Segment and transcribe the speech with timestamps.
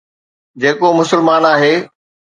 [0.61, 1.73] جيڪو مسلمان آهي.